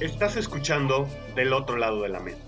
[0.00, 2.38] Estás escuchando Del otro lado de la mesa,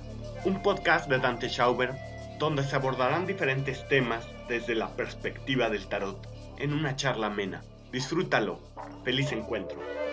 [0.45, 1.93] un podcast de Dante Schauber
[2.39, 6.19] donde se abordarán diferentes temas desde la perspectiva del tarot
[6.59, 7.63] en una charla amena.
[7.93, 8.59] Disfrútalo.
[9.05, 10.04] Feliz encuentro.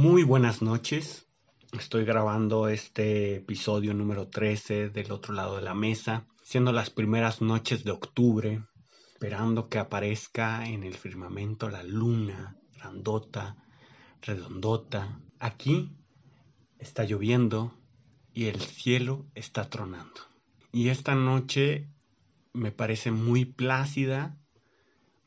[0.00, 1.28] Muy buenas noches.
[1.78, 7.42] Estoy grabando este episodio número 13 del otro lado de la mesa, siendo las primeras
[7.42, 8.64] noches de octubre,
[9.12, 13.62] esperando que aparezca en el firmamento la luna grandota,
[14.22, 15.20] redondota.
[15.38, 15.94] Aquí
[16.78, 17.78] está lloviendo
[18.32, 20.22] y el cielo está tronando.
[20.72, 21.90] Y esta noche
[22.54, 24.34] me parece muy plácida,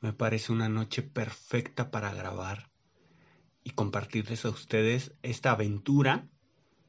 [0.01, 2.72] me parece una noche perfecta para grabar
[3.63, 6.27] y compartirles a ustedes esta aventura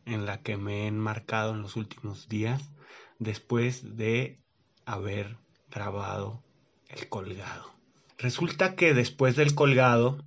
[0.07, 2.71] en la que me he enmarcado en los últimos días
[3.19, 4.41] después de
[4.85, 5.39] haber
[5.71, 6.43] grabado
[6.89, 7.73] el colgado.
[8.19, 10.19] Resulta que después del colgado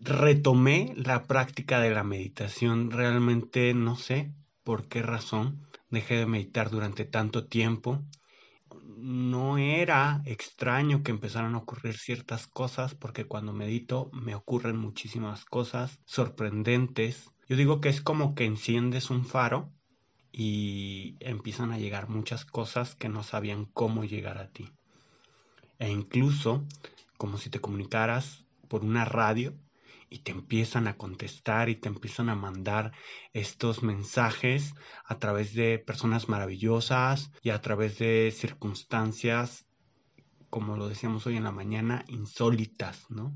[0.00, 2.90] retomé la práctica de la meditación.
[2.90, 4.32] Realmente no sé
[4.64, 8.02] por qué razón dejé de meditar durante tanto tiempo.
[8.96, 15.44] No era extraño que empezaran a ocurrir ciertas cosas porque cuando medito me ocurren muchísimas
[15.44, 19.72] cosas sorprendentes yo digo que es como que enciendes un faro
[20.30, 24.70] y empiezan a llegar muchas cosas que no sabían cómo llegar a ti.
[25.78, 26.66] E incluso
[27.16, 29.54] como si te comunicaras por una radio
[30.10, 32.92] y te empiezan a contestar y te empiezan a mandar
[33.32, 39.66] estos mensajes a través de personas maravillosas y a través de circunstancias,
[40.50, 43.34] como lo decíamos hoy en la mañana, insólitas, ¿no?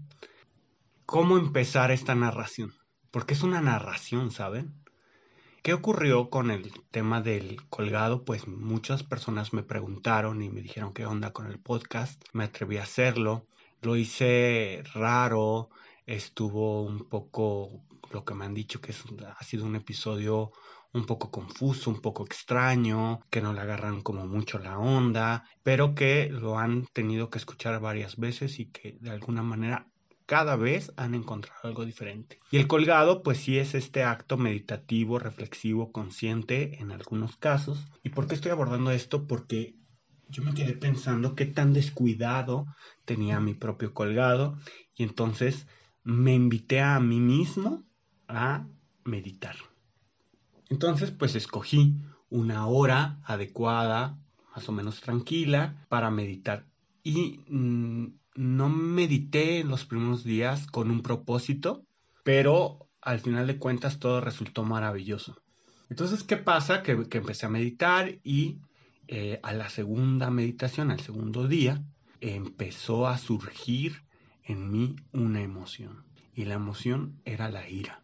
[1.07, 2.73] ¿Cómo empezar esta narración?
[3.13, 4.75] porque es una narración, ¿saben?
[5.63, 8.25] ¿Qué ocurrió con el tema del colgado?
[8.25, 12.21] Pues muchas personas me preguntaron y me dijeron qué onda con el podcast.
[12.33, 13.47] Me atreví a hacerlo.
[13.83, 15.69] Lo hice raro.
[16.07, 20.53] Estuvo un poco, lo que me han dicho que ha sido un episodio
[20.93, 25.95] un poco confuso, un poco extraño, que no le agarran como mucho la onda, pero
[25.95, 29.89] que lo han tenido que escuchar varias veces y que de alguna manera
[30.27, 32.39] cada vez han encontrado algo diferente.
[32.51, 37.79] Y el colgado, pues sí es este acto meditativo, reflexivo, consciente en algunos casos.
[38.03, 39.27] ¿Y por qué estoy abordando esto?
[39.27, 39.75] Porque
[40.29, 42.67] yo me quedé pensando qué tan descuidado
[43.05, 44.57] tenía mi propio colgado
[44.95, 45.67] y entonces
[46.05, 47.85] me invité a mí mismo
[48.29, 48.67] a
[49.05, 49.57] meditar.
[50.69, 51.97] Entonces, pues escogí
[52.31, 54.19] una hora adecuada,
[54.55, 56.67] más o menos tranquila, para meditar.
[57.03, 61.85] Y mm, no medité en los primeros días con un propósito,
[62.23, 65.37] pero al final de cuentas todo resultó maravilloso.
[65.91, 66.83] Entonces, ¿qué pasa?
[66.83, 68.59] Que, empecé a meditar y
[69.09, 71.85] eh, a la segunda meditación, al segundo día,
[72.21, 74.03] empezó a surgir
[74.45, 76.05] en mí una emoción.
[76.35, 78.03] Y la emoción era la ira.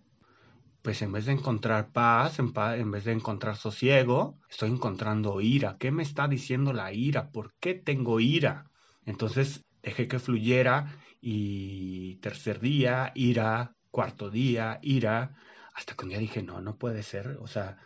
[0.83, 5.77] Pues en vez de encontrar paz, en, en vez de encontrar sosiego, estoy encontrando ira.
[5.79, 7.31] ¿Qué me está diciendo la ira?
[7.31, 8.71] ¿Por qué tengo ira?
[9.05, 15.35] Entonces dejé que fluyera y tercer día, ira, cuarto día, ira,
[15.75, 17.79] hasta que un día dije, no, no puede ser, o sea,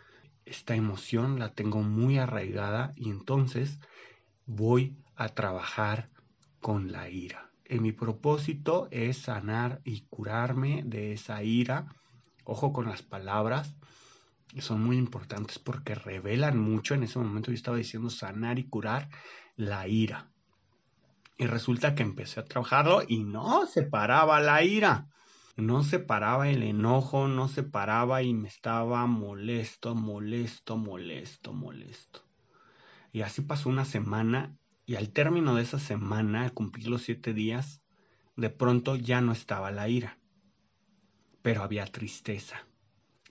[0.45, 3.79] esta emoción la tengo muy arraigada y entonces
[4.45, 6.09] voy a trabajar
[6.59, 7.52] con la ira.
[7.69, 11.87] Y mi propósito es sanar y curarme de esa ira.
[12.43, 13.75] Ojo con las palabras,
[14.59, 16.93] son muy importantes porque revelan mucho.
[16.93, 19.09] En ese momento yo estaba diciendo sanar y curar
[19.55, 20.29] la ira.
[21.37, 25.07] Y resulta que empecé a trabajarlo y no se paraba la ira.
[25.55, 32.23] No se paraba el enojo, no se paraba y me estaba molesto, molesto, molesto, molesto.
[33.11, 37.33] Y así pasó una semana y al término de esa semana, al cumplir los siete
[37.33, 37.81] días,
[38.35, 40.19] de pronto ya no estaba la ira,
[41.41, 42.67] pero había tristeza.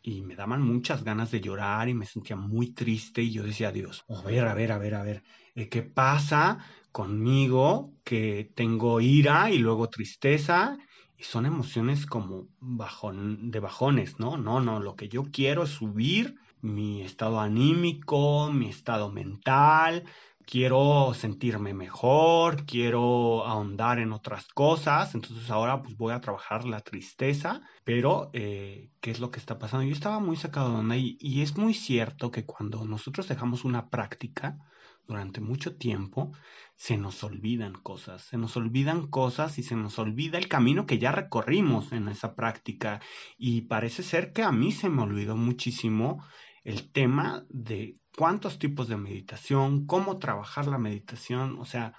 [0.05, 3.71] Y me daban muchas ganas de llorar y me sentía muy triste y yo decía,
[3.71, 5.23] Dios, a ver, a ver, a ver, a ver,
[5.55, 6.59] eh, ¿qué pasa?
[6.93, 10.77] conmigo que tengo ira y luego tristeza
[11.17, 14.37] y son emociones como bajón, de bajones, ¿no?
[14.37, 20.05] No, no, lo que yo quiero es subir mi estado anímico, mi estado mental,
[20.47, 26.81] quiero sentirme mejor, quiero ahondar en otras cosas, entonces ahora pues voy a trabajar la
[26.81, 29.87] tristeza, pero eh, ¿qué es lo que está pasando?
[29.87, 33.89] Yo estaba muy sacado de onda y es muy cierto que cuando nosotros dejamos una
[33.89, 34.59] práctica,
[35.07, 36.33] durante mucho tiempo,
[36.75, 40.99] se nos olvidan cosas, se nos olvidan cosas y se nos olvida el camino que
[40.99, 43.01] ya recorrimos en esa práctica.
[43.37, 46.25] Y parece ser que a mí se me olvidó muchísimo
[46.65, 51.95] el tema de cuántos tipos de meditación, cómo trabajar la meditación, o sea,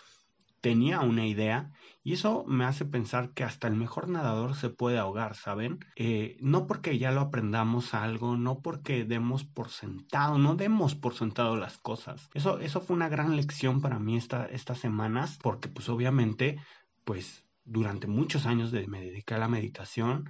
[0.63, 1.71] tenía una idea
[2.03, 5.79] y eso me hace pensar que hasta el mejor nadador se puede ahogar, ¿saben?
[5.97, 11.15] Eh, no porque ya lo aprendamos algo, no porque demos por sentado, no demos por
[11.15, 12.29] sentado las cosas.
[12.33, 16.57] Eso, eso fue una gran lección para mí esta, estas semanas porque pues obviamente
[17.03, 20.29] pues durante muchos años me dediqué a la meditación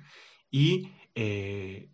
[0.50, 1.92] y eh,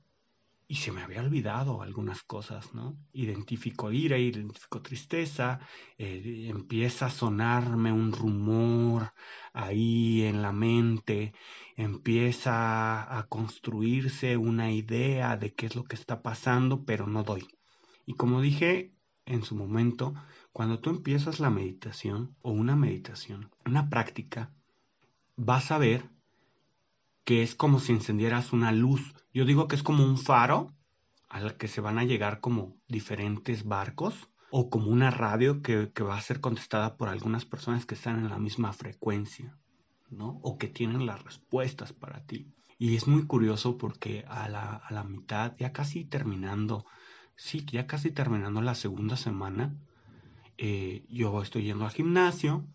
[0.71, 2.95] y se me había olvidado algunas cosas, ¿no?
[3.12, 5.60] Identifico ira, identifico tristeza,
[5.98, 9.12] eh, empieza a sonarme un rumor
[9.51, 11.33] ahí en la mente,
[11.75, 17.48] empieza a construirse una idea de qué es lo que está pasando, pero no doy.
[18.06, 18.94] Y como dije
[19.25, 20.13] en su momento,
[20.54, 24.54] cuando tú empiezas la meditación o una meditación, una práctica,
[25.36, 26.12] vas a ver
[27.29, 29.13] que es como si encendieras una luz.
[29.31, 30.73] Yo digo que es como un faro
[31.29, 36.17] al que se van a llegar como diferentes barcos o como una radio que, va
[36.17, 39.55] a ser contestada por algunas personas que están en la misma frecuencia,
[40.09, 40.39] ¿no?
[40.41, 42.47] O que tienen las respuestas para ti.
[42.79, 46.87] Y es muy curioso porque a la, mitad, ya casi terminando,
[47.35, 49.75] sí, ya casi terminando la segunda semana,
[50.57, 52.65] eh, yo estoy yendo al gimnasio,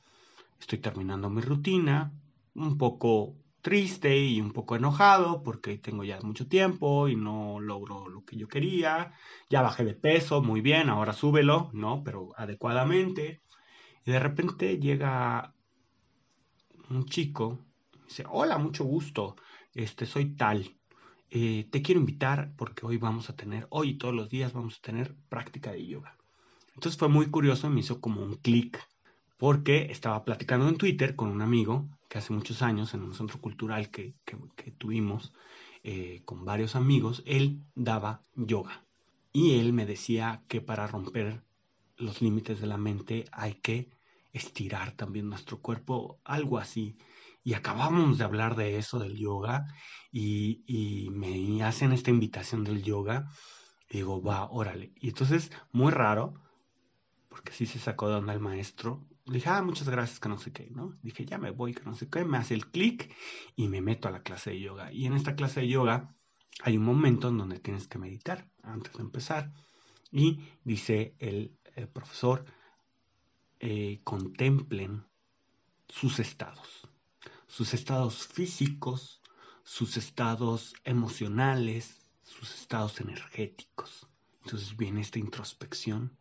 [0.60, 2.12] estoy terminando mi rutina,
[2.54, 3.34] un poco
[3.64, 8.36] triste y un poco enojado porque tengo ya mucho tiempo y no logro lo que
[8.36, 9.14] yo quería.
[9.48, 12.04] Ya bajé de peso, muy bien, ahora súbelo, ¿no?
[12.04, 13.40] Pero adecuadamente.
[14.04, 15.54] Y de repente llega
[16.90, 17.58] un chico,
[18.06, 19.36] dice, hola, mucho gusto,
[19.72, 20.76] este, soy tal.
[21.30, 24.76] Eh, te quiero invitar porque hoy vamos a tener, hoy y todos los días vamos
[24.76, 26.18] a tener práctica de yoga.
[26.74, 28.78] Entonces fue muy curioso, me hizo como un clic
[29.38, 33.40] porque estaba platicando en Twitter con un amigo que hace muchos años en un centro
[33.40, 34.14] cultural que,
[34.78, 35.32] tuvimos
[35.82, 38.84] eh, con varios amigos, él daba yoga.
[39.32, 41.42] Y él me decía que para romper
[41.96, 43.90] los límites de la mente hay que
[44.32, 46.96] estirar también nuestro cuerpo, algo así.
[47.42, 49.66] Y acabamos de hablar de eso, del yoga,
[50.12, 53.28] y, y me hacen esta invitación del yoga.
[53.90, 54.92] Digo, va, órale.
[55.00, 56.34] Y entonces, muy raro,
[57.28, 60.52] porque sí se sacó de onda el maestro, dije, ah, muchas gracias, que no sé
[60.52, 60.94] qué, ¿no?
[61.02, 63.14] Dije, ya me voy, que no sé qué, me hace el clic
[63.56, 64.92] y me meto a la clase de yoga.
[64.92, 66.14] Y en esta clase de yoga
[66.62, 69.52] hay un momento en donde tienes que meditar antes de empezar.
[70.10, 71.58] Y dice el,
[71.92, 72.44] profesor,
[73.60, 75.04] eh, contemplen
[75.88, 76.88] sus estados,
[77.46, 79.22] sus estados físicos,
[79.64, 84.06] sus estados emocionales, sus estados energéticos.
[84.44, 86.16] Entonces viene esta introspección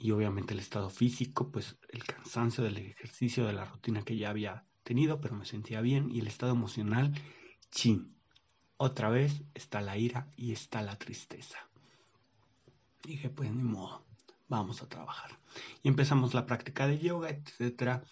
[0.00, 4.30] y obviamente el estado físico, pues el cansancio del ejercicio, de la rutina que ya
[4.30, 7.12] había tenido, pero me sentía bien, y el estado emocional,
[7.70, 8.14] chin.
[8.76, 11.58] Otra vez está la ira y está la tristeza.
[13.02, 14.06] Dije, pues ni modo,
[14.48, 15.38] vamos a trabajar.
[15.82, 18.04] Y empezamos la práctica de yoga, etcétera.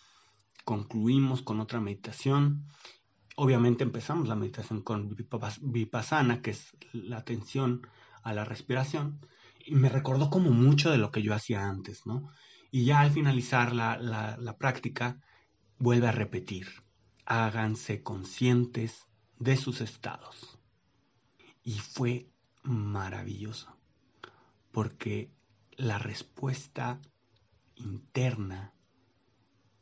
[0.64, 2.66] Concluimos con otra meditación.
[3.36, 5.14] Obviamente empezamos la meditación con
[5.60, 7.86] vipassana, que es la atención
[8.22, 9.20] a la respiración
[9.70, 12.30] me recordó como mucho de lo que yo hacía antes, ¿no?
[12.70, 15.20] Y ya al finalizar la, la, práctica,
[15.78, 16.68] vuelve a repetir,
[17.24, 19.06] háganse conscientes
[19.38, 20.58] de sus estados.
[21.62, 22.28] Y fue
[22.62, 23.76] maravilloso,
[24.73, 25.30] porque
[25.76, 27.00] la respuesta
[27.76, 28.73] interna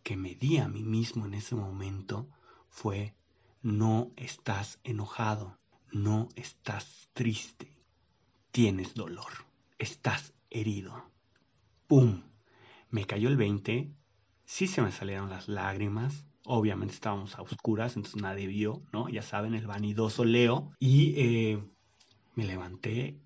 [0.03, 2.29] que me di a mí mismo en ese momento
[2.69, 3.15] fue,
[3.63, 5.59] no estás enojado,
[5.91, 7.75] no estás triste,
[8.51, 11.11] tienes dolor estás herido.
[11.87, 12.23] ¡Pum!
[12.91, 13.93] Me cayó el 20,
[14.45, 19.09] sí se me salieron las lágrimas, obviamente estábamos a oscuras, entonces nadie vio, ¿no?
[19.09, 20.71] Ya saben, el vanidoso Leo.
[20.79, 21.65] Y eh,
[22.35, 23.21] me levanté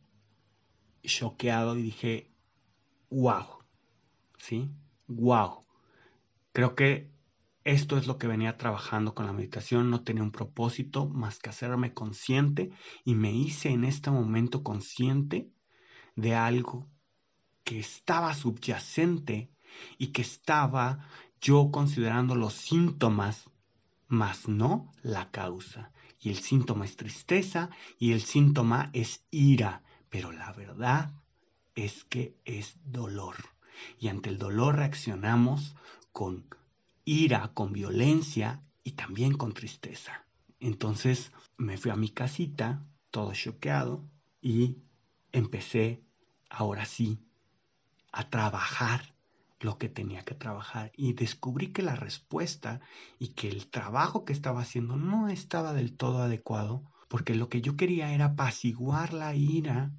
[1.03, 2.31] choqueado y dije,
[3.11, 3.65] wow,
[4.39, 4.71] ¿sí?
[5.07, 5.65] Wow.
[6.53, 7.11] Creo que
[7.65, 11.51] esto es lo que venía trabajando con la meditación, no tenía un propósito más que
[11.51, 12.71] hacerme consciente
[13.05, 15.51] y me hice en este momento consciente
[16.19, 16.85] de algo
[17.63, 19.53] que estaba subyacente
[19.99, 21.07] y que estaba
[21.41, 23.49] yo considerando los síntomas,
[24.09, 25.93] mas no la causa.
[26.21, 27.71] Y el síntoma es tristeza
[28.01, 31.13] y el síntoma es ira, pero la verdad
[31.77, 33.37] es que es dolor.
[34.01, 35.77] Y ante el dolor reaccionamos
[36.11, 36.49] con
[37.05, 40.27] ira, con violencia y también con tristeza.
[40.59, 44.05] Entonces me fui a mi casita, todo choqueado,
[44.43, 44.79] y
[45.33, 46.03] empecé
[46.49, 47.21] ahora sí,
[48.13, 49.15] a trabajar
[49.61, 52.81] lo que tenía que trabajar y descubrí que la respuesta
[53.19, 57.61] y que el trabajo que estaba haciendo no estaba del todo adecuado porque lo que
[57.61, 59.91] yo quería era apaciguar la ira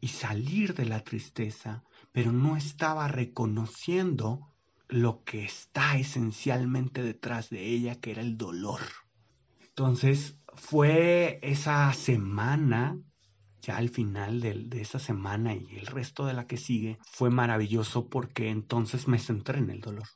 [0.00, 1.82] y salir de la tristeza,
[2.12, 4.48] pero no estaba reconociendo
[4.88, 8.80] lo que está esencialmente detrás de ella, que era el dolor.
[9.60, 12.98] Entonces fue esa semana,
[13.60, 18.08] ya al final de, esa semana y el resto de la que sigue, fue maravilloso
[18.08, 20.08] porque entonces me centré en el dolor,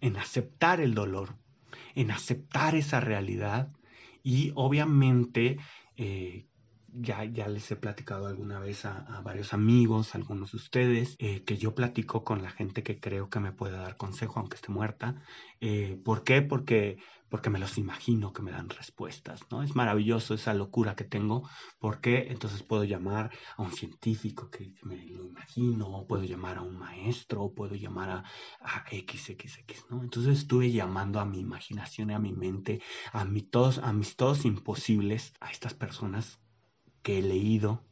[0.00, 1.36] en aceptar el dolor,
[1.94, 3.72] en aceptar esa realidad
[4.22, 5.58] y obviamente
[5.96, 6.48] eh,
[6.92, 11.56] ya, ya les he platicado alguna vez a, varios amigos, algunos de ustedes, eh, que
[11.56, 15.22] yo platico con la gente que creo que me puede dar consejo, aunque esté muerta.
[15.60, 16.42] Eh, ¿Por qué?
[16.42, 19.62] Porque, porque me los imagino que me dan respuestas, ¿no?
[19.62, 25.04] Es maravilloso esa locura que tengo, porque entonces puedo llamar a un científico que me
[25.06, 28.24] lo imagino, puedo llamar a un maestro, puedo llamar a,
[28.60, 30.02] a XXX, ¿no?
[30.02, 32.80] Entonces estuve llamando a mi imaginación a mi mente,
[33.12, 36.40] a, mi todos, a mis todos imposibles, a estas personas
[37.02, 37.84] que he leído,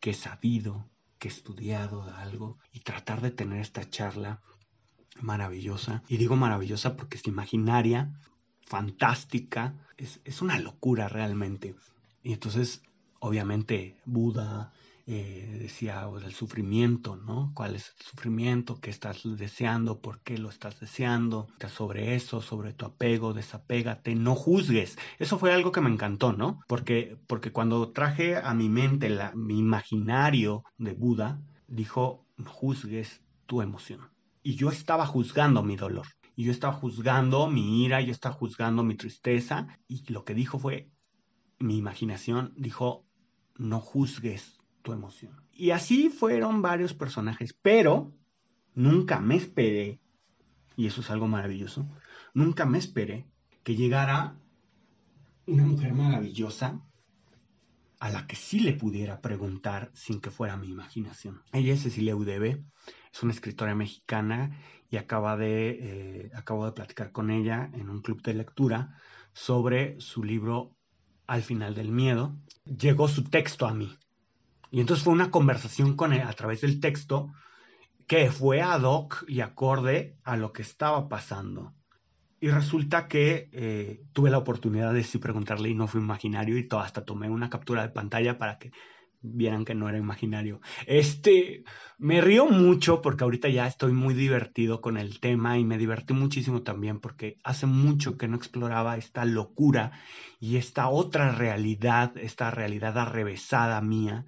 [0.00, 4.42] que he sabido, que he estudiado algo y tratar de tener esta charla
[5.20, 6.02] maravillosa.
[6.08, 8.12] Y digo maravillosa porque es imaginaria,
[8.70, 11.74] fantástica, es, es una locura realmente.
[12.22, 12.82] Y entonces,
[13.18, 14.72] obviamente, Buda,
[15.08, 17.50] eh, decía del sufrimiento, ¿no?
[17.52, 19.98] ¿Cuál es el sufrimiento que estás deseando?
[19.98, 21.48] ¿Por qué lo estás deseando?
[21.68, 24.96] Sobre eso, sobre tu apego, desapégate, no juzgues.
[25.18, 26.60] Eso fue algo que me encantó, ¿no?
[26.68, 33.62] Porque, porque cuando traje a mi mente la, mi imaginario de Buda, dijo, juzgues tu
[33.62, 34.10] emoción.
[34.44, 36.06] Y yo estaba juzgando mi dolor.
[36.40, 39.78] Y yo estaba juzgando mi ira, yo estaba juzgando mi tristeza.
[39.86, 40.90] Y lo que dijo fue,
[41.58, 43.04] mi imaginación dijo,
[43.58, 45.36] no juzgues tu emoción.
[45.52, 48.16] Y así fueron varios personajes, pero
[48.74, 50.00] nunca me esperé,
[50.76, 51.86] y eso es algo maravilloso,
[52.32, 53.28] nunca me esperé
[53.62, 54.40] que llegara
[55.46, 56.80] una mujer maravillosa
[58.00, 61.42] a la que sí le pudiera preguntar sin que fuera mi imaginación.
[61.52, 62.64] Ella es Cecilia Udebe,
[63.12, 64.58] es una escritora mexicana
[64.90, 68.96] y acaba de, eh, acabo de platicar con ella en un club de lectura
[69.32, 70.76] sobre su libro
[71.26, 72.36] Al final del miedo.
[72.64, 73.96] Llegó su texto a mí
[74.70, 77.32] y entonces fue una conversación con él a través del texto
[78.06, 81.74] que fue ad hoc y acorde a lo que estaba pasando.
[82.40, 86.66] Y resulta que eh, tuve la oportunidad de sí preguntarle y no fue imaginario y
[86.66, 88.72] todo, hasta tomé una captura de pantalla para que
[89.22, 90.60] vieran que no era imaginario.
[90.86, 91.64] Este,
[91.98, 96.14] me río mucho porque ahorita ya estoy muy divertido con el tema y me divertí
[96.14, 99.92] muchísimo también porque hace mucho que no exploraba esta locura
[100.38, 104.24] y esta otra realidad, esta realidad arrevesada mía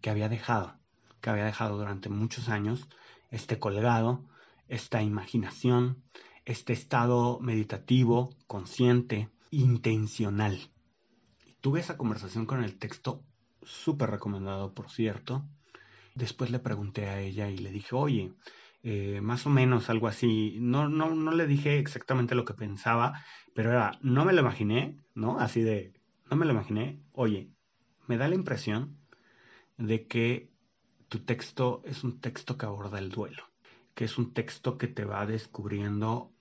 [0.00, 0.78] que había dejado,
[1.20, 2.88] que había dejado durante muchos años,
[3.30, 4.26] este colgado,
[4.68, 6.02] esta imaginación,
[6.44, 10.70] este estado meditativo, consciente, intencional.
[11.60, 13.24] tuve esa conversación con el texto,
[13.62, 15.46] súper recomendado, por cierto.
[16.14, 18.34] Después le pregunté a ella y le dije, oye,
[18.82, 20.58] eh, más o menos algo así.
[20.60, 23.24] No, no, no le dije exactamente lo que pensaba,
[23.54, 25.38] pero era, no me lo imaginé, ¿no?
[25.38, 25.94] Así de,
[26.30, 27.00] no me lo imaginé.
[27.12, 27.50] Oye,
[28.06, 28.98] me da la impresión
[29.78, 30.52] de que
[31.08, 33.44] tu texto es un texto que aborda el duelo,
[33.94, 36.33] que es un texto que te va descubriendo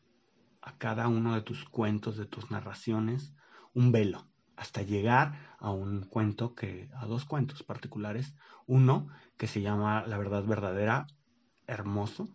[0.65, 3.35] a cada uno de tus cuentos, de tus narraciones,
[3.73, 9.61] un velo, hasta llegar a un cuento que, a dos cuentos particulares, uno que se
[9.61, 11.07] llama La verdad verdadera,
[11.67, 12.29] hermoso,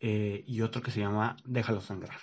[0.00, 2.18] eh, y otro que se llama Déjalo sangrar.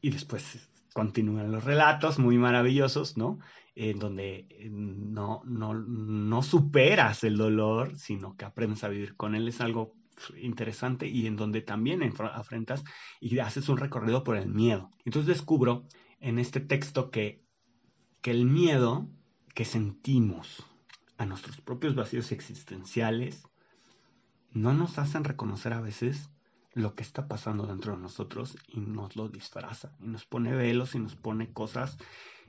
[0.00, 3.40] Y después continúan los relatos muy maravillosos, ¿no?
[3.74, 9.34] En donde eh, no, no, no superas el dolor, sino que aprendes a vivir con
[9.34, 9.48] él.
[9.48, 9.96] Es algo
[10.40, 12.02] interesante y en donde también
[12.32, 12.84] afrentas
[13.20, 14.90] y haces un recorrido por el miedo.
[15.04, 15.86] Entonces descubro
[16.20, 17.44] en este texto que,
[18.22, 19.08] que el miedo
[19.54, 20.64] que sentimos
[21.16, 23.44] a nuestros propios vacíos existenciales
[24.52, 26.30] no nos hacen reconocer a veces
[26.72, 30.94] lo que está pasando dentro de nosotros y nos lo disfraza y nos pone velos
[30.94, 31.98] y nos pone cosas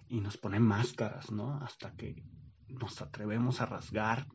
[0.08, 1.56] y nos pone máscaras, ¿no?
[1.62, 2.24] Hasta que
[2.68, 4.28] nos atrevemos a rasgar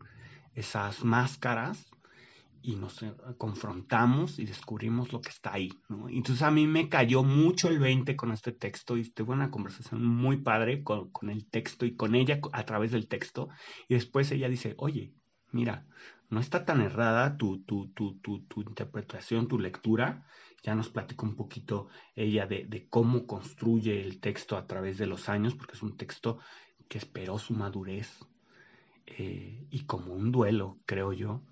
[0.55, 1.91] esas máscaras
[2.63, 5.71] y nos eh, confrontamos y descubrimos lo que está ahí.
[6.09, 10.05] Entonces a mí me cayó mucho el 20 con este texto y tuve una conversación
[10.05, 13.49] muy padre con, el texto y con ella a través del texto
[13.89, 15.15] y después ella dice, oye,
[15.53, 15.87] mira,
[16.29, 20.27] no está tan errada tu, tu, tu, tu, interpretación, tu lectura.
[20.63, 25.29] Ya nos platicó un poquito ella de, cómo construye el texto a través de los
[25.29, 26.39] años, porque es un texto
[26.89, 28.21] que esperó su madurez
[29.07, 31.43] eh, y como un duelo, creo yo,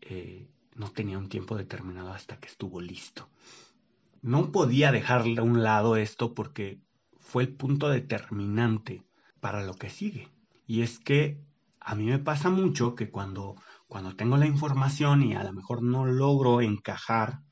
[0.00, 3.28] eh, no tenía un tiempo determinado hasta que estuvo listo.
[4.22, 6.80] no podía dejarle a un lado esto porque
[7.18, 9.04] fue el punto determinante
[9.40, 10.30] para lo que sigue.
[10.66, 11.38] Y es que
[11.80, 15.82] a mí me pasa mucho que cuando, cuando tengo la información y a lo mejor
[15.82, 17.42] no logro encajar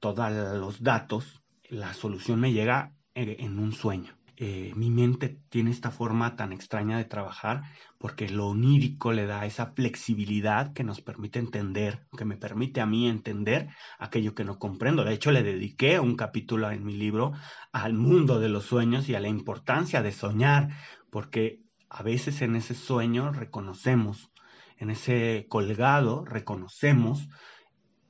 [0.00, 4.14] todos los datos, la solución me llega en un sueño.
[4.44, 7.62] Eh, mi mente tiene esta forma tan extraña de trabajar
[7.96, 12.86] porque lo onírico le da esa flexibilidad que nos permite entender, que me permite a
[12.86, 13.68] mí entender
[14.00, 15.04] aquello que no comprendo.
[15.04, 17.30] De hecho, le dediqué un capítulo en mi libro
[17.70, 20.70] al mundo de los sueños y a la importancia de soñar,
[21.08, 24.32] porque a veces en ese sueño reconocemos,
[24.76, 27.28] en ese colgado reconocemos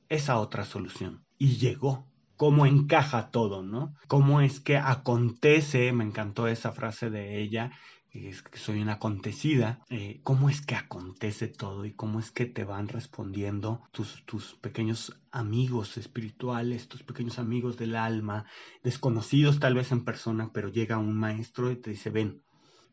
[0.09, 1.27] esa otra solución.
[1.37, 3.93] Y llegó, cómo encaja todo, ¿no?
[4.07, 7.71] Cómo es que acontece, me encantó esa frase de ella,
[8.13, 12.45] es que soy una acontecida, eh, cómo es que acontece todo y cómo es que
[12.45, 18.45] te van respondiendo tus, tus pequeños amigos espirituales, tus pequeños amigos del alma,
[18.83, 22.43] desconocidos tal vez en persona, pero llega un maestro y te dice, ven,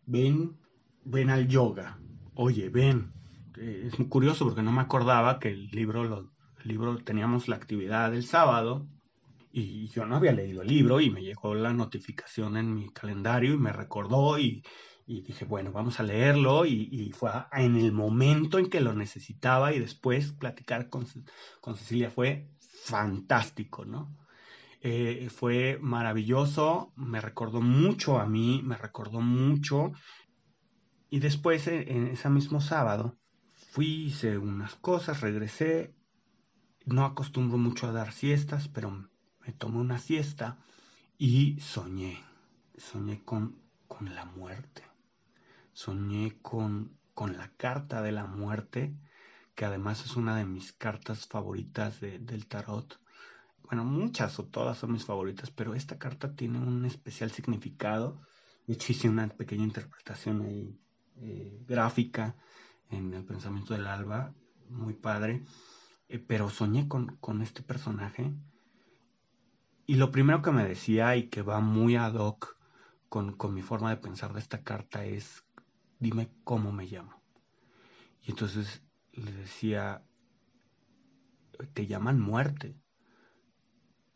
[0.07, 0.57] ven,
[1.05, 1.99] ven al yoga,
[2.35, 3.13] oye, ven.
[3.59, 6.33] Eh, es muy curioso porque no me acordaba que el libro, lo,
[6.63, 8.89] el libro teníamos la actividad del sábado
[9.53, 13.55] y yo no había leído el libro y me llegó la notificación en mi calendario
[13.55, 14.63] y me recordó y,
[15.07, 19.81] dije, bueno, vamos a leerlo y, fue en el momento en que lo necesitaba y
[19.81, 21.07] después platicar con,
[21.77, 24.17] Cecilia fue fantástico, ¿no?
[24.83, 29.93] Eh, fue maravilloso, me recordó mucho a mí, me recordó mucho
[31.11, 33.19] y después en ese mismo sábado
[33.53, 35.95] fui, hice unas cosas, regresé,
[36.87, 39.11] no acostumbro mucho a dar siestas, pero
[39.47, 40.59] me tomé una siesta
[41.19, 42.23] y soñé,
[42.77, 43.57] soñé con,
[43.89, 44.83] con la muerte,
[45.73, 48.95] soñé con, con la carta de la muerte,
[49.55, 53.01] que además es una de mis cartas favoritas del tarot.
[53.65, 58.21] Bueno, muchas o todas son mis favoritas, pero esta carta tiene un especial significado.
[58.67, 60.81] De hecho, hice una pequeña interpretación ahí,
[61.17, 62.37] eh, gráfica
[62.89, 64.35] en el pensamiento del alba,
[64.69, 65.45] muy padre.
[66.09, 68.35] Eh, pero soñé con, con este personaje
[69.91, 72.57] y lo primero que me decía y que va muy ad hoc
[73.09, 75.45] con, mi forma de pensar de esta carta es,
[75.99, 77.21] dime cómo me llamo.
[78.23, 80.05] Y entonces le decía,
[81.75, 82.77] te llaman muerte.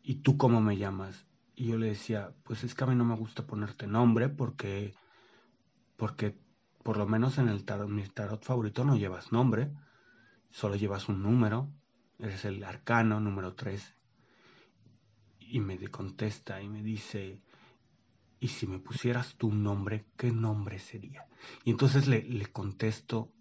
[0.01, 1.27] ¿Y tú cómo me llamas?
[1.55, 4.95] Y yo le decía, pues es que a mí no me gusta ponerte nombre porque,
[5.97, 6.39] porque
[6.83, 9.73] por lo menos en el tarot, mi tarot favorito no llevas nombre,
[10.51, 11.69] solo llevas un número,
[12.17, 14.04] eres el arcano número 13
[15.47, 17.41] y me contesta y me dice,
[18.39, 21.27] ¿y si me pusieras tu nombre, qué nombre sería?
[21.63, 23.31] Y entonces le, le contesto,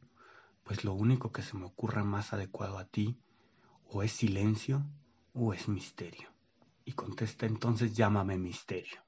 [0.62, 3.18] pues lo único que se me ocurra más adecuado a ti,
[3.86, 4.84] o es silencio
[5.32, 6.28] o es misterio.
[6.84, 9.02] Y contesta entonces, llámame misterio.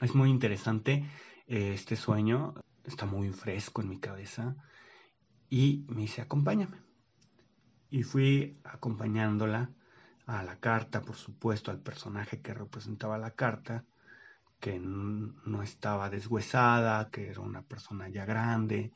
[0.00, 1.08] Es muy interesante
[1.46, 4.56] eh, este sueño, está muy fresco en mi cabeza
[5.50, 6.78] y me dice, acompáñame.
[7.90, 9.70] Y fui acompañándola
[10.28, 13.84] a la carta, por supuesto, al personaje que representaba la carta,
[14.60, 18.92] que no estaba deshuesada, que era una persona ya grande,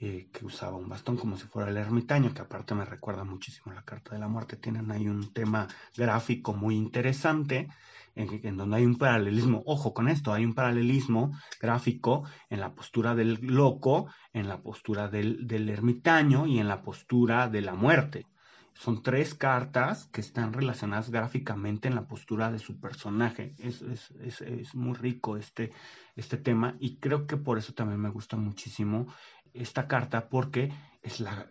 [0.00, 3.70] eh, que usaba un bastón como si fuera el ermitaño, que aparte me recuerda muchísimo
[3.70, 4.56] a la carta de la muerte.
[4.56, 7.68] Tienen ahí un tema gráfico muy interesante.
[8.16, 13.14] En, donde hay un paralelismo, ojo con esto, hay un paralelismo gráfico en la postura
[13.14, 18.26] del loco, en la postura del, del ermitaño y en la postura de la muerte.
[18.74, 23.54] Son tres cartas que están relacionadas gráficamente en la postura de su personaje.
[23.58, 25.72] Es, es, es, es muy rico este,
[26.16, 29.06] este tema y creo que por eso también me gusta muchísimo
[29.54, 31.50] esta carta porque es la,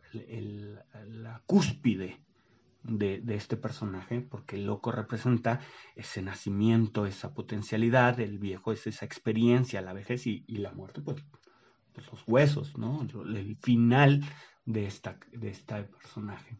[1.07, 2.19] la cúspide
[2.83, 5.61] de, de, este personaje, porque el loco representa
[5.95, 11.01] ese nacimiento, esa potencialidad, el viejo es esa experiencia, la vejez y, y la muerte,
[11.01, 11.23] pues,
[11.93, 13.01] pues, los huesos, ¿no?
[13.01, 14.21] el final
[14.65, 16.57] de esta, de este personaje.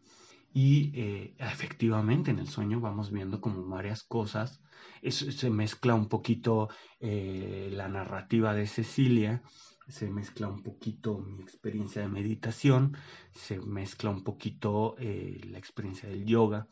[0.56, 4.60] Y eh, efectivamente en el sueño vamos viendo como varias cosas.
[5.02, 6.68] se mezcla un poquito
[7.00, 9.42] eh, la narrativa de Cecilia,
[9.88, 12.96] se mezcla un poquito mi experiencia de meditación,
[13.32, 16.68] se mezcla un poquito eh, la experiencia del yoga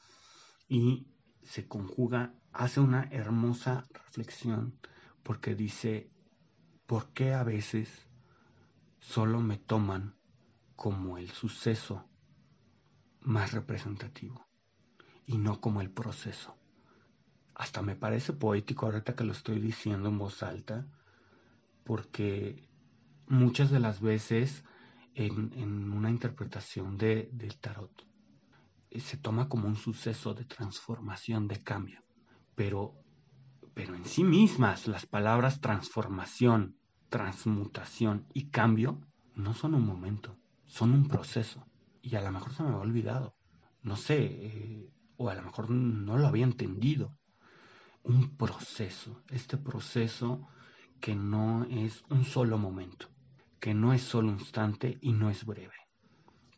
[0.69, 1.09] y
[1.43, 4.79] se conjuga, hace una hermosa reflexión
[5.25, 6.09] porque dice,
[6.87, 8.09] ¿por qué a veces
[9.01, 10.15] solo me toman
[10.77, 12.09] como el suceso
[13.25, 14.47] más representativo
[15.27, 16.57] y no como el proceso.
[17.55, 20.87] Hasta me parece poético ahorita que lo estoy diciendo en voz alta,
[21.85, 22.69] porque
[23.29, 24.65] muchas de las veces
[25.15, 28.07] en, una interpretación de, del tarot
[28.91, 32.03] eh, se toma como un suceso de transformación, de cambio,
[32.55, 32.95] pero
[33.75, 36.77] Pero en sí mismas las palabras transformación,
[37.09, 39.01] transmutación y cambio
[39.35, 41.67] no son un momento, son un proceso.
[42.03, 43.37] Y a lo mejor se me ha olvidado.
[43.83, 47.17] No sé, eh, o a lo mejor no lo había entendido.
[48.03, 50.49] Un proceso, este proceso
[51.01, 53.09] que no es un solo momento,
[53.59, 55.75] que no es solo un instante y no es breve,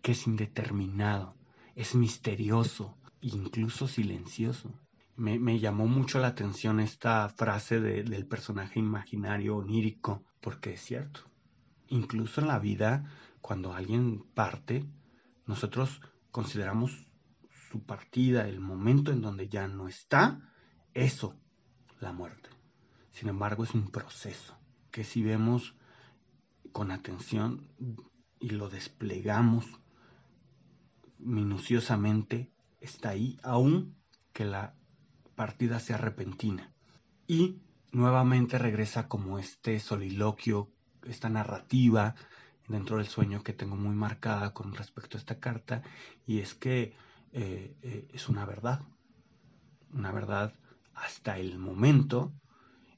[0.03, 1.35] que es indeterminado,
[1.75, 4.79] es misterioso, incluso silencioso.
[5.17, 11.21] Me, llamó mucho la atención esta frase del personaje imaginario onírico, porque es cierto.
[11.89, 14.85] Incluso en la vida, cuando alguien parte,
[15.47, 17.07] nosotros consideramos
[17.71, 20.41] su partida, el momento en donde ya no está,
[20.93, 21.37] eso,
[22.01, 22.51] la muerte.
[23.13, 24.57] Sin embargo, es un proceso
[24.91, 25.77] que si vemos
[26.73, 27.69] con atención
[28.39, 29.67] y lo desplegamos
[31.19, 33.97] minuciosamente, está ahí, aún
[34.33, 34.75] que la
[35.35, 36.73] partida sea repentina.
[37.27, 37.61] Y
[37.93, 40.71] nuevamente regresa como este soliloquio,
[41.05, 42.15] esta narrativa
[42.69, 45.83] dentro del sueño que tengo muy marcada con respecto a esta carta,
[46.27, 46.95] y es que
[47.33, 48.81] eh, eh, es una verdad,
[49.93, 50.55] una verdad
[50.95, 52.33] hasta el momento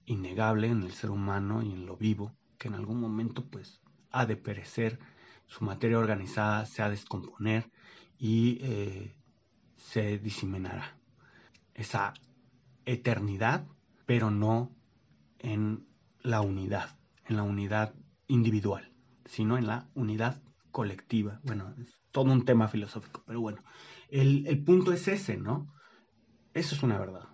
[0.04, 4.26] innegable en el ser humano y en lo vivo, que en algún momento pues ha
[4.26, 4.98] de perecer,
[5.46, 7.70] su materia organizada se ha de descomponer
[8.18, 9.14] y eh,
[9.76, 10.96] se diseminará.
[11.74, 12.14] Esa
[12.84, 13.66] eternidad,
[14.06, 14.70] pero no
[15.38, 15.86] en
[16.22, 17.94] la unidad, en la unidad
[18.28, 18.90] individual,
[19.26, 21.40] sino en la unidad colectiva.
[21.44, 23.62] Bueno, es todo un tema filosófico, pero bueno,
[24.08, 25.72] el, punto es ese, ¿no?
[26.54, 27.28] Eso es una verdad.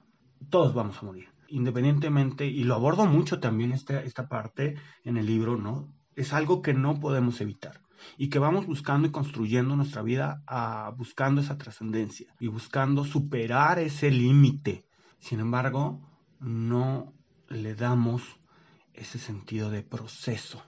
[0.51, 1.29] Todos vamos a morir.
[1.49, 5.95] Independientemente, y lo abordo mucho también esta, esta parte en el libro, ¿no?
[6.17, 7.81] Es algo que no podemos evitar
[8.17, 13.79] y que vamos buscando y construyendo nuestra vida a, buscando esa trascendencia y buscando superar
[13.79, 14.87] ese límite.
[15.19, 16.01] Sin embargo,
[16.41, 17.15] no
[17.49, 18.23] le damos
[18.93, 20.63] ese sentido de proceso.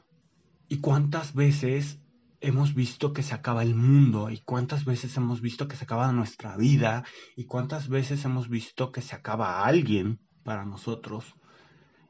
[0.68, 2.00] ¿Y cuántas veces
[2.40, 6.12] hemos visto que se acaba el mundo y cuántas veces hemos visto que se acaba
[6.12, 7.04] nuestra vida
[7.36, 11.34] y cuántas veces hemos visto que se acaba alguien para nosotros,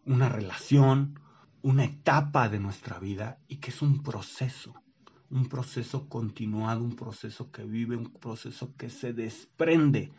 [0.05, 1.21] una relación,
[1.63, 4.75] una etapa de nuestra vida y que es un proceso,
[5.31, 10.13] un proceso continuado, un proceso que vive, un proceso que se desprende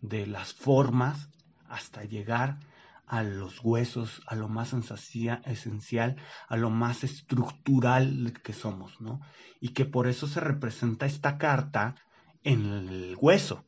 [0.00, 1.30] de las formas
[1.68, 2.73] hasta llegar a
[3.22, 6.16] los huesos, a lo más esencial,
[6.48, 9.20] a lo más estructural que somos, ¿no?
[9.60, 11.96] Y que por eso se representa esta carta
[12.42, 13.64] en el hueso,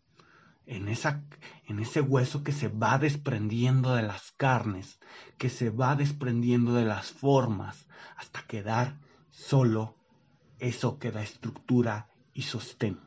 [0.67, 1.25] en, esa,
[1.67, 4.99] en ese hueso que se va desprendiendo de las carnes,
[5.39, 8.99] que se va desprendiendo de las formas, hasta quedar
[9.31, 9.97] solo
[10.59, 13.01] eso que da estructura y sostén.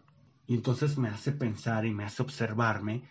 [0.48, 3.08] Y entonces me hace pensar y me hace observarme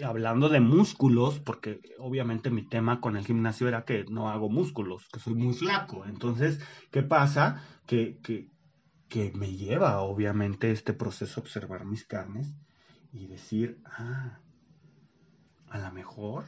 [0.00, 5.08] hablando de músculos, porque obviamente mi tema con el gimnasio era que no hago músculos,
[5.12, 6.04] que soy muy flaco.
[6.06, 7.62] Entonces, ¿qué pasa?
[7.86, 8.48] Que, que,
[9.08, 12.54] que me lleva obviamente este proceso a observar mis carnes
[13.12, 14.38] y decir, ah,
[15.68, 16.44] a lo mejor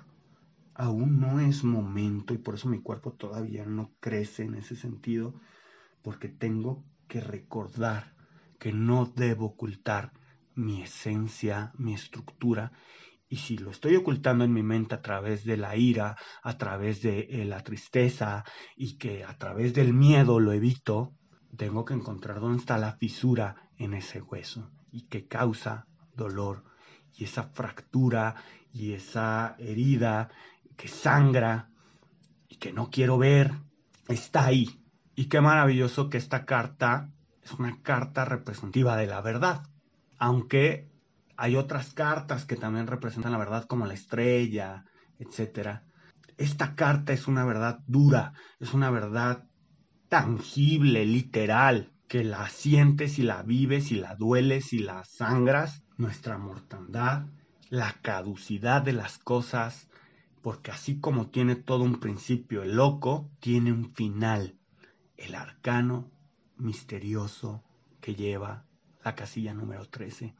[0.75, 5.35] aún no es momento y por eso mi cuerpo todavía no crece en ese sentido,
[6.03, 8.15] porque tengo que recordar
[8.59, 10.13] que no debo ocultar
[10.55, 12.73] mi esencia, mi estructura
[13.29, 17.03] y si lo estoy ocultando en mi mente a través de la ira, a través
[17.03, 18.45] de eh, la tristeza
[18.77, 21.15] y que a través del miedo lo evito,
[21.57, 26.65] tengo que encontrar dónde está la fisura en ese hueso y que causa dolor
[27.13, 28.35] y esa fractura
[28.73, 30.29] y esa herida
[30.77, 31.71] que sangra
[32.49, 33.53] y que no quiero ver,
[34.09, 34.81] está ahí.
[35.15, 39.63] Y qué maravilloso que esta carta es una carta representativa de la verdad,
[40.19, 40.91] aunque
[41.37, 44.85] hay otras cartas que también representan la verdad como la estrella,
[45.19, 45.81] etc.
[46.37, 49.47] Esta carta es una verdad dura, es una verdad
[50.09, 56.39] tangible, literal, que la sientes y la vives y la dueles y la sangras, nuestra
[56.39, 57.27] mortandad,
[57.71, 59.89] la caducidad de las cosas,
[60.43, 64.59] porque así como tiene todo un principio el loco, tiene un final,
[65.17, 66.11] el arcano
[66.57, 67.65] misterioso
[68.01, 68.67] que lleva
[69.05, 70.35] la casilla número 13.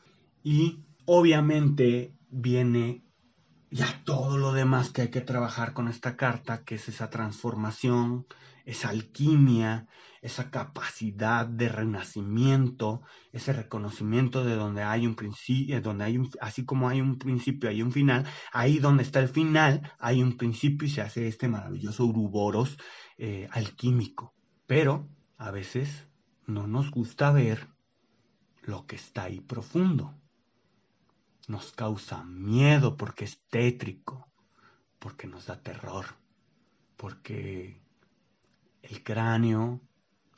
[0.45, 3.03] Y obviamente viene
[3.71, 8.27] ya todo lo demás que hay que trabajar con esta carta, que es esa transformación,
[8.67, 9.89] esa alquimia,
[10.21, 13.01] esa capacidad de renacimiento,
[13.33, 17.71] ese reconocimiento de donde hay un principio, donde hay un, así como hay un principio,
[17.71, 21.49] hay un final, ahí donde está el final, hay un principio y se hace este
[21.49, 22.77] maravilloso uruboros
[23.17, 24.35] eh, alquímico.
[24.67, 26.07] Pero a veces
[26.47, 27.67] no nos gusta ver
[28.63, 30.15] lo que está ahí profundo.
[31.47, 34.33] Nos causa miedo porque es tétrico,
[34.99, 36.07] porque nos da terror,
[36.97, 37.83] porque
[38.83, 39.83] el cráneo,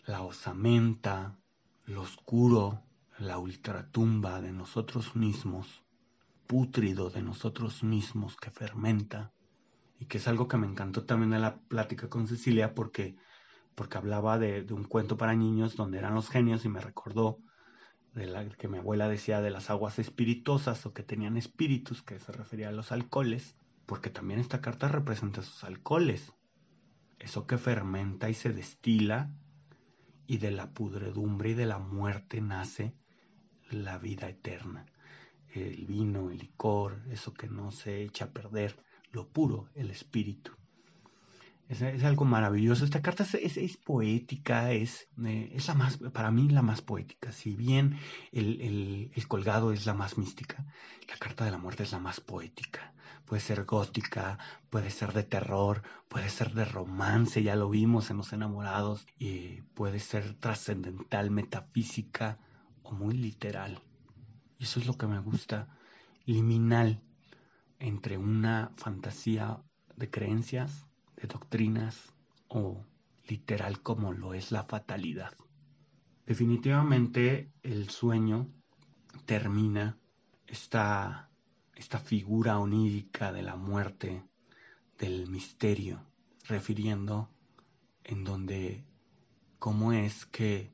[0.04, 1.38] la osamenta,
[1.84, 2.82] lo oscuro,
[3.18, 5.84] la ultratumba de nosotros mismos,
[6.48, 9.32] pútrido de nosotros mismos que fermenta,
[10.00, 13.16] y que es algo que me encantó también en la plática con Cecilia porque,
[13.76, 17.38] porque hablaba de, de un cuento para niños donde eran los genios y me recordó
[18.16, 22.18] de la que mi abuela decía de las aguas espirituosas o que tenían espíritus, que
[22.18, 26.32] se refería a los alcoholes, porque también esta carta representa esos alcoholes,
[27.18, 29.34] eso que fermenta y se destila,
[30.26, 32.94] y de la pudredumbre y de la muerte nace
[33.70, 34.86] la vida eterna.
[35.52, 38.76] El vino, el licor, eso que no se echa a perder,
[39.12, 40.55] lo puro, el espíritu.
[41.68, 42.84] Es, algo maravilloso.
[42.84, 47.32] Esta carta es, poética, es, eh, es, la más, para mí la más poética.
[47.32, 47.98] Si bien
[48.30, 50.64] el, colgado es la más mística,
[51.08, 52.94] la carta de la muerte es la más poética.
[53.24, 54.38] Puede ser gótica,
[54.70, 59.62] puede ser de terror, puede ser de romance, ya lo vimos en Los Enamorados, y
[59.74, 62.38] puede ser trascendental, metafísica
[62.84, 63.82] o muy literal.
[64.58, 65.76] Y eso es lo que me gusta,
[66.26, 67.02] liminal
[67.80, 69.60] entre una fantasía
[69.96, 72.12] de creencias de doctrinas
[72.48, 72.84] o
[73.24, 75.32] literal como lo es la fatalidad.
[76.26, 78.48] Definitivamente el sueño
[79.24, 79.98] termina
[80.46, 81.30] esta,
[81.74, 84.24] esta figura onírica de la muerte,
[84.98, 86.04] del misterio,
[86.48, 87.30] refiriendo
[88.04, 88.84] en donde
[89.58, 90.72] cómo es que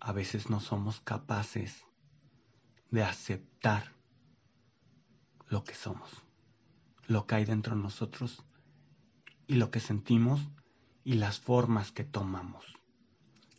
[0.00, 1.84] a veces no somos capaces
[2.90, 3.92] de aceptar
[5.48, 6.10] lo que somos,
[7.06, 8.44] lo que hay dentro de nosotros
[9.50, 10.48] y lo que sentimos
[11.02, 12.64] y las formas que tomamos.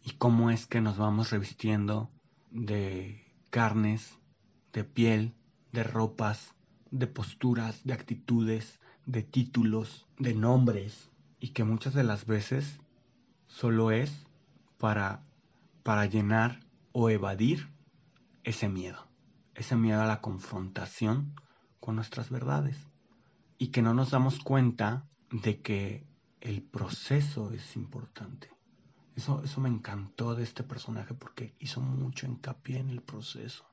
[0.06, 2.10] Y cómo es que nos vamos revistiendo
[2.49, 4.17] de carnes,
[4.71, 5.36] de piel,
[5.73, 6.56] de ropas,
[6.91, 11.10] de posturas, de actitudes, de títulos, de nombres.
[11.41, 12.80] Y que muchas de las veces
[13.47, 14.25] solo es
[14.77, 15.25] para,
[15.84, 16.62] para llenar
[16.93, 17.67] o evadir
[18.45, 19.10] ese miedo.
[19.56, 21.36] Ese miedo a la confrontación
[21.82, 22.77] con nuestras verdades.
[23.58, 26.06] Y que no nos damos cuenta de que
[26.41, 28.50] el proceso es importante.
[29.15, 33.65] Eso, eso me encantó de este personaje porque hizo mucho hincapié en el proceso.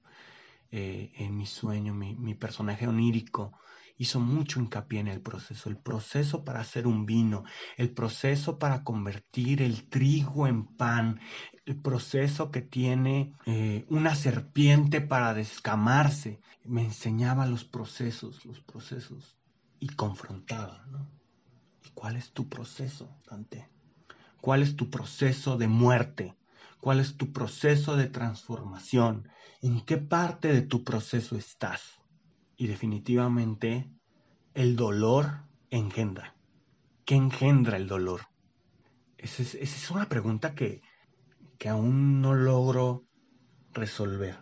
[0.70, 3.58] Eh, en mi sueño, mi, mi, personaje onírico
[3.96, 7.44] hizo mucho hincapié en el proceso, el proceso para hacer un vino,
[7.78, 11.20] el proceso para convertir el trigo en pan,
[11.64, 16.40] el proceso que tiene eh, una serpiente para descamarse.
[16.64, 19.38] Me enseñaba los procesos, los procesos
[19.80, 21.17] y confrontaba, ¿no?
[21.94, 23.68] ¿Cuál es tu proceso, Dante?
[24.40, 26.36] ¿Cuál es tu proceso de muerte?
[26.80, 29.28] ¿Cuál es tu proceso de transformación?
[29.62, 32.00] ¿En qué parte de tu proceso estás?
[32.56, 33.90] Y definitivamente
[34.54, 36.36] el dolor engendra.
[37.04, 38.22] ¿Qué engendra el dolor?
[39.16, 40.82] Esa es, una pregunta que,
[41.58, 43.04] que aún no logro
[43.72, 44.38] resolver.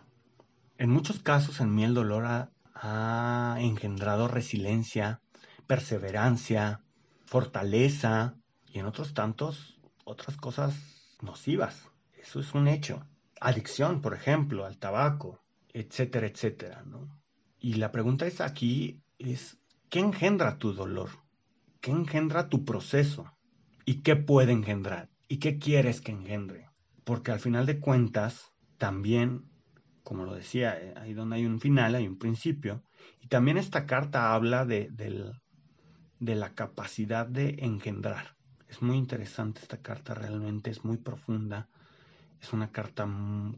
[0.77, 5.21] En muchos casos en mí el dolor ha engendrado resiliencia,
[5.65, 6.83] perseverancia,
[7.27, 8.35] fortaleza
[8.71, 10.73] y en otros tantos otras cosas
[11.21, 11.87] nocivas.
[12.17, 13.05] Eso es un hecho.
[13.39, 17.07] Adicción, por ejemplo, al tabaco, etcétera, etcétera, ¿no?
[17.59, 19.57] Y la pregunta es aquí es
[19.89, 21.09] ¿qué engendra tu dolor?
[21.81, 23.31] ¿Qué engendra tu proceso?
[23.85, 25.09] ¿Y qué puede engendrar?
[25.27, 26.69] ¿Y qué quieres que engendre?
[27.03, 29.45] Porque al final de cuentas, también,
[30.03, 32.83] como lo decía, eh, ahí donde hay un final, hay un principio,
[33.21, 35.33] y también esta carta habla de, del,
[36.19, 38.35] de la capacidad de engendrar.
[38.67, 41.69] Es muy interesante esta carta, realmente es muy profunda.
[42.41, 43.07] Es una carta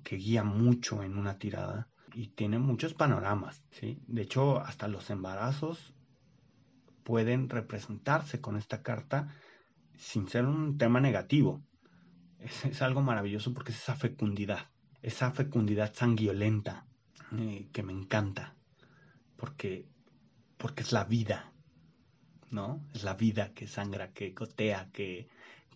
[0.03, 3.63] que guía mucho en una tirada y tiene muchos panoramas.
[3.71, 4.01] ¿sí?
[4.07, 5.93] De hecho, hasta los embarazos
[7.03, 9.33] pueden representarse con esta carta
[9.97, 11.61] sin ser un tema negativo.
[12.39, 14.69] Es, algo maravilloso porque es esa fecundidad,
[15.01, 16.85] esa fecundidad sanguiolenta
[17.37, 18.55] eh, que me encanta,
[19.35, 19.89] porque,
[20.57, 21.51] porque es la vida,
[22.51, 22.85] ¿no?
[22.93, 25.27] Es la vida que sangra, que gotea, que,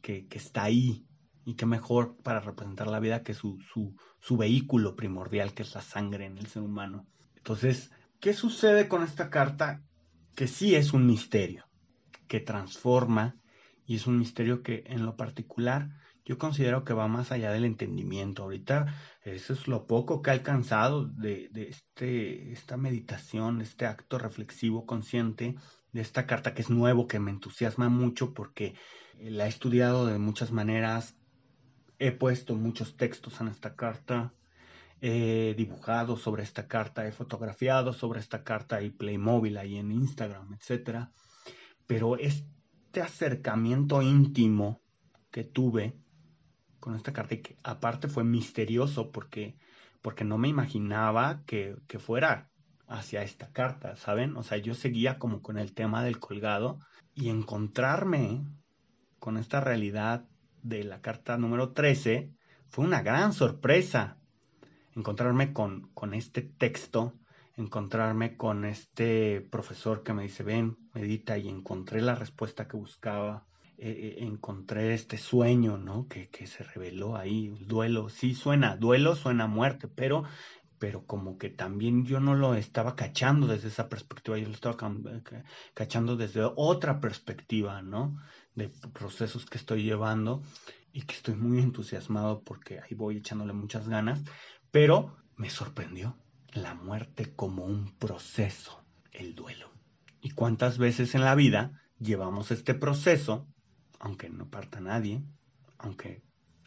[0.02, 1.06] que, está ahí.
[1.46, 5.76] Y qué mejor para representar la vida que su, su, su vehículo primordial, que es
[5.76, 7.06] la sangre en el ser humano.
[7.36, 9.82] Entonces, ¿qué sucede con esta carta?
[10.36, 11.66] Que sí es un misterio,
[12.28, 13.36] que transforma
[13.86, 15.90] y es un misterio que en lo particular
[16.26, 18.44] yo considero que va más allá del entendimiento.
[18.44, 24.18] Ahorita eso es lo poco que he alcanzado de, de este, esta meditación, este acto
[24.18, 25.56] reflexivo consciente
[25.94, 28.76] de esta carta que es nuevo, que me entusiasma mucho porque
[29.20, 31.16] la he estudiado de muchas maneras,
[32.00, 34.34] he puesto muchos textos en esta carta,
[35.02, 40.54] he dibujado sobre esta carta, he fotografiado sobre esta carta y Playmobil ahí en Instagram,
[40.54, 41.10] etc.
[41.86, 44.82] Pero este acercamiento íntimo
[45.30, 45.98] que tuve
[46.80, 49.58] con esta carta, y que aparte fue misterioso porque,
[50.02, 52.53] porque no me imaginaba que, que fuera
[52.94, 54.38] hacia esta carta, ¿saben?
[54.38, 56.80] O sea, yo seguía como con el tema del colgado
[57.16, 58.46] y encontrarme
[59.20, 60.26] con esta realidad
[60.62, 62.32] de la carta número 13
[62.70, 64.20] fue una gran sorpresa.
[64.96, 67.14] Encontrarme con, con este texto,
[67.58, 73.48] encontrarme con este profesor que me dice, ven, medita, y encontré la respuesta que buscaba.
[73.80, 76.08] Eh, eh, encontré este sueño, ¿no?
[76.08, 80.26] Que, que se reveló ahí, duelo, sí suena, duelo suena muerte, pero
[80.84, 84.76] pero como que también yo no lo estaba cachando desde esa perspectiva, yo lo estaba
[85.74, 88.18] cachando desde otra perspectiva, ¿no?
[88.54, 90.44] De procesos que estoy llevando
[90.92, 94.24] y que estoy muy entusiasmado porque ahí voy echándole muchas ganas,
[94.72, 96.18] pero me sorprendió
[96.52, 99.72] la muerte como un proceso, el duelo.
[100.20, 103.48] ¿Y cuántas veces en la vida llevamos este proceso,
[104.02, 105.24] aunque no parta nadie,
[105.78, 106.24] aunque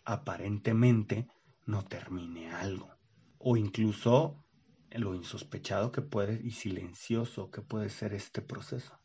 [0.07, 1.29] aparentemente
[1.67, 2.96] no termine algo?
[3.39, 4.45] O incluso
[4.91, 8.99] lo insospechado que puede y silencioso que puede ser este proceso.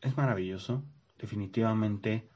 [0.00, 0.84] Es maravilloso,
[1.18, 2.28] definitivamente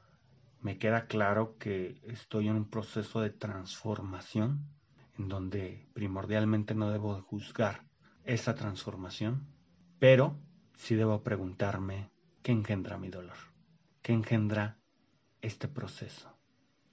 [0.59, 4.67] me queda claro que estoy en un proceso de transformación
[5.17, 7.85] en donde primordialmente no debo juzgar
[8.23, 9.47] esa transformación,
[9.99, 10.39] pero
[10.77, 13.37] sí debo preguntarme qué engendra mi dolor,
[14.01, 14.79] qué engendra
[15.41, 16.33] este proceso.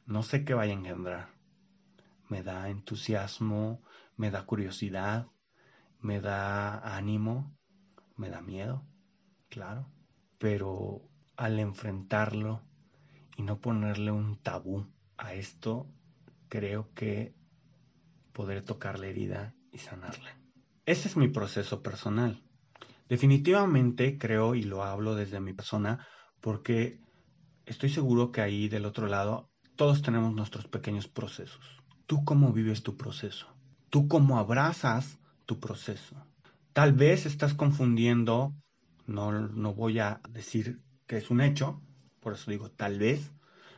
[0.07, 1.29] No sé qué vaya a engendrar.
[2.29, 3.83] Me da entusiasmo,
[4.21, 5.29] me da curiosidad,
[5.99, 7.57] me da ánimo,
[8.17, 8.87] me da miedo,
[9.49, 9.91] claro,
[10.37, 12.61] pero al enfrentarlo
[13.39, 15.91] y no ponerle un tabú a esto,
[16.51, 17.35] creo que
[18.35, 20.39] podré tocar la herida y sanarla.
[20.85, 22.45] Ese es mi proceso personal.
[23.09, 26.07] Definitivamente creo, y lo hablo desde mi persona,
[26.43, 27.01] porque
[27.65, 31.83] estoy seguro que ahí del otro lado todos tenemos nuestros pequeños procesos.
[32.05, 33.60] ¿Tú cómo vives tu proceso?
[33.91, 36.17] Tú cómo abrazas tu proceso.
[36.73, 38.55] Tal vez estás confundiendo,
[39.07, 41.83] no, no voy a decir que es un hecho,
[42.21, 43.33] por eso digo tal vez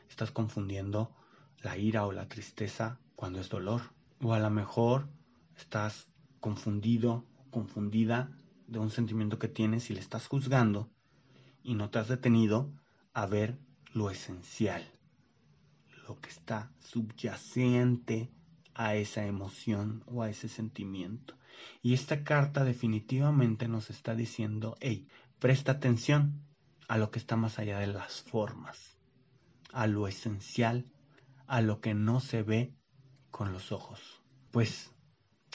[0.09, 1.15] estás confundiendo
[1.63, 3.81] la ira o la tristeza cuando es dolor.
[4.21, 5.09] O a lo mejor
[5.57, 6.09] estás
[6.41, 8.31] confundido, confundida
[8.67, 10.91] de un sentimiento que tienes y le estás juzgando
[11.63, 12.73] y no te has detenido
[13.15, 13.59] a ver
[13.95, 14.83] lo esencial,
[16.07, 18.31] lo que está subyacente
[18.75, 21.37] a esa emoción o a ese sentimiento.
[21.83, 25.07] Y esta carta definitivamente nos está diciendo, hey,
[25.39, 26.43] presta atención
[26.89, 28.99] a lo que está más allá de las formas,
[29.73, 30.87] a lo esencial,
[31.47, 32.75] a lo que no se ve
[33.31, 34.23] con los ojos.
[34.51, 34.93] Pues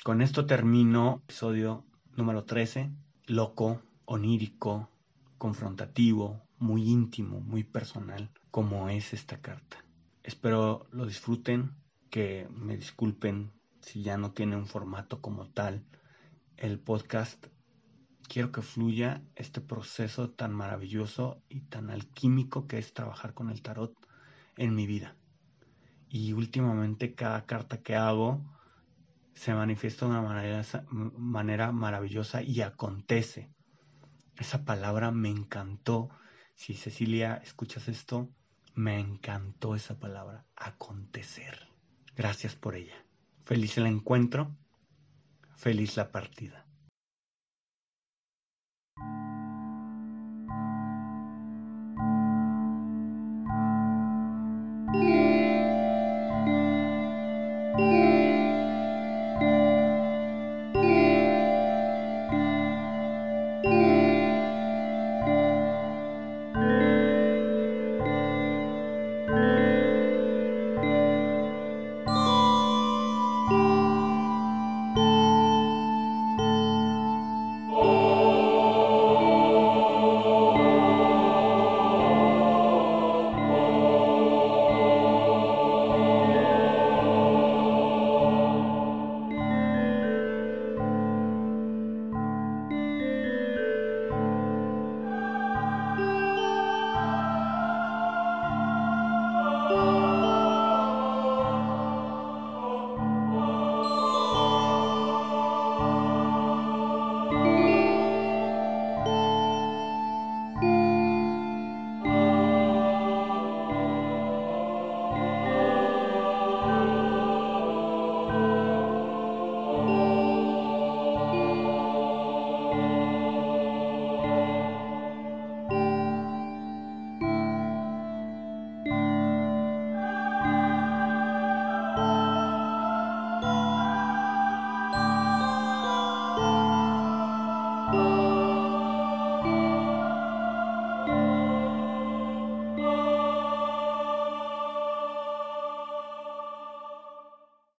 [0.03, 2.91] con esto termino episodio número 13,
[3.27, 4.89] loco, onírico,
[5.37, 9.83] confrontativo, muy íntimo, muy personal, como es esta carta.
[10.23, 11.75] Espero lo disfruten,
[12.09, 15.85] que me disculpen si ya no tiene un formato como tal
[16.57, 17.47] el podcast.
[18.27, 23.61] Quiero que fluya este proceso tan maravilloso y tan alquímico que es trabajar con el
[23.61, 23.95] tarot
[24.57, 25.15] en mi vida.
[26.09, 28.43] Y últimamente cada carta que hago
[29.33, 33.49] se manifiesta de una manera, manera maravillosa y acontece.
[34.35, 36.09] Esa palabra me encantó.
[36.55, 38.29] Si Cecilia escuchas esto,
[38.73, 41.76] me encantó esa palabra, acontecer.
[42.17, 42.95] Gracias por ella.
[43.45, 44.57] Feliz el encuentro,
[45.55, 46.65] feliz la partida.